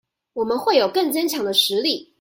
[0.33, 2.09] 我們會有更堅強的實力